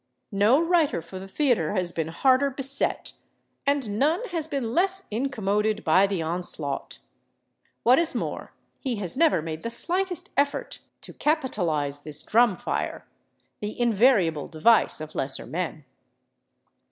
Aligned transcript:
No 0.31 0.59
writer 0.59 0.99
for 0.99 1.19
the 1.19 1.27
theater 1.27 1.73
has 1.75 1.91
been 1.91 2.07
harder 2.07 2.49
beset, 2.49 3.13
and 3.67 3.99
none 3.99 4.25
has 4.29 4.47
been 4.47 4.73
less 4.73 5.07
incommoded 5.11 5.83
by 5.83 6.07
the 6.07 6.23
onslaught. 6.23 6.97
What 7.83 7.99
is 7.99 8.15
more, 8.15 8.51
he 8.79 8.95
has 8.95 9.15
never 9.15 9.43
made 9.43 9.61
the 9.61 9.69
slightest 9.69 10.31
effort 10.35 10.79
to 11.01 11.13
capitalize 11.13 11.99
this 11.99 12.23
drum 12.23 12.57
fire—the 12.57 13.79
invariable 13.79 14.47
device 14.47 15.01
of 15.01 15.13
lesser 15.13 15.45
men. 15.45 15.85